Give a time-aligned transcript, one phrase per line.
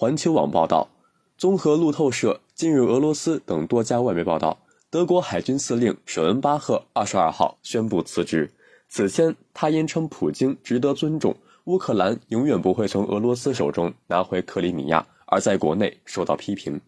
[0.00, 0.88] 环球网报道，
[1.36, 4.56] 综合路透社、今日俄罗斯等多家外媒报道，
[4.88, 8.50] 德国海军司令舍恩巴赫二十二号宣布辞职。
[8.88, 16.80] 此前，他因称普京值得尊重，乌克兰永远不会从俄罗斯手中拿回克里米亚，而在国内受到批评。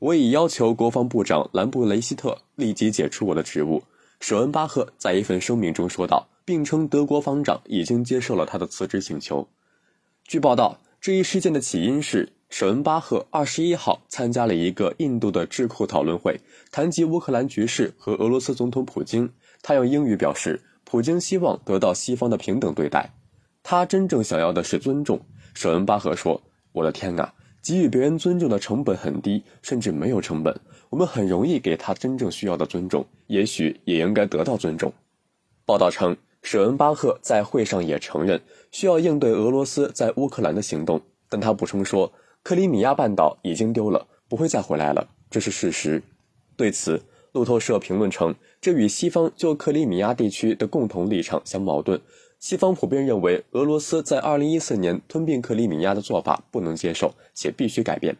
[0.00, 3.84] 我已要求国防部长兰布雷希特立即解除我的职务，
[4.18, 9.46] 舍恩巴赫在一份声明中说道，并称德国防长已经接受了他的辞职请求。
[10.24, 10.76] 据报道。
[11.06, 16.40] 这一事件的起因是，舍恩巴赫二十一号参加了一个印度的智库讨论会，
[16.72, 19.30] 谈及乌克兰局势和俄罗斯总统普京。
[19.62, 23.08] 他用英语表示，普京希望得到西方的平等对待，
[23.62, 25.20] 他真正想要的是尊重。
[25.54, 26.42] 舍恩巴赫说
[26.74, 27.32] ：“我的天啊，
[27.62, 30.60] 给予别人尊重的成本很低，甚至没有成本。
[30.90, 34.92] 我们很容易给他真正需要的尊重，也许也应该得到尊重。”
[35.64, 36.16] 报道称。
[36.46, 42.12] 舍恩巴赫在会上也承认需要应对俄罗斯在乌克兰的行动，但他补充说，
[42.44, 46.00] 克里米亚半岛已经丢了，不会再回来了，这是事实。
[46.56, 52.00] 对此，路透社评论称，这与西方就克里米亚地区的共同立场相矛盾。
[52.38, 58.16] 西方普遍认为，俄罗斯在2014年吞并克里米亚的做法不能接受，且必须改变。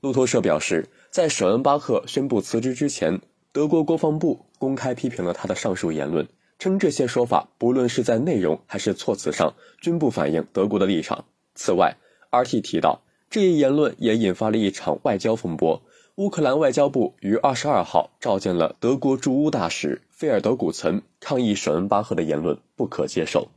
[0.00, 3.20] 路透社表示，在舍恩巴赫宣布辞职之前，
[3.52, 6.26] 德国国防部公开批评了他的上述言论。
[6.60, 11.24] 称这些说法不论是在内容还是措辞上，均不反映德国的立场。
[11.54, 11.96] 此外
[12.30, 15.82] ，RT 提到，这一言论也引发了一场外交风波。
[16.16, 23.48] 乌克兰外交部于二十二号召见了德国驻乌大使菲尔德古岑，抗议舍恩巴赫的言论不可接受。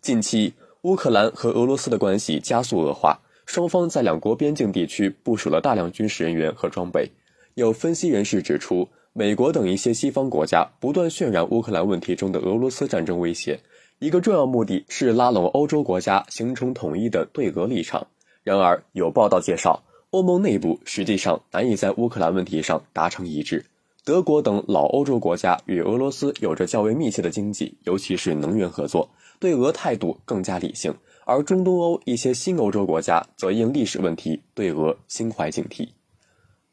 [0.00, 7.12] 近期，乌克兰和俄罗斯的关系加速恶化，双方在两国边境地区部署了大量军事人员和装备。
[7.54, 8.88] 有分析人士指出。
[9.14, 13.60] 美国等一些西方国家不断渲染乌克兰问题中的俄罗斯战争威胁，
[13.98, 18.06] 一个重要目的是拉拢欧洲国家形成统一的对俄立场。
[18.42, 23.66] 然而，有报道介绍，欧盟内部实际上难以在乌克兰问题上达成一致。
[24.02, 30.90] 德国等老欧洲国家与俄罗斯有着较为密切的经济，尤其是能源合作，对俄态度更加理性；
[31.26, 35.90] 而中东欧一些新欧洲国家则因历史问题对俄心怀警惕。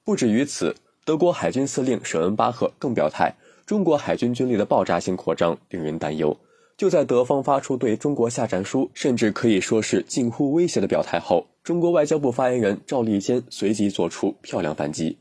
[0.06, 0.74] 不止于此。
[1.10, 3.34] 德国海军司令舍恩巴赫更表态，
[3.66, 6.38] 中国海军军力的爆炸性扩张令人担忧。
[6.78, 15.18] 就在德方发出对中国下战书，甚至可以说是近乎威胁的表态后，中国外交部发言人赵立坚随即做出漂亮反击。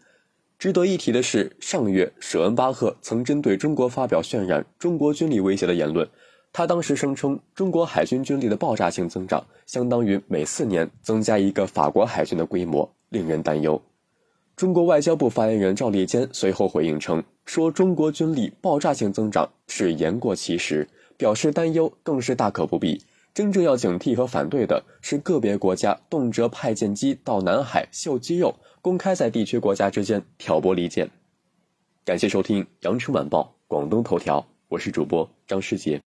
[0.59, 6.07] 值得一提的是，上月舍恩巴赫曾针对中国发表渲染中国军力威胁的言论，
[6.53, 13.81] 他当时声称，中国海军军力的爆炸性增长相当于每四年增加一个法国海军的规模，令人担忧。
[14.59, 23.01] 中国外交部发言人赵立坚随后回应称，说中国军力爆炸性增长是言过其实，表示担忧更是大可不必。
[23.33, 28.53] 真正要警惕和反对的是个别国家动辄派舰机到南海秀肌肉，
[28.83, 31.09] 公开在地区国家之间挑拨离间。
[32.05, 35.97] 感谢收听羊城晚报广东头条，我是主播张世杰。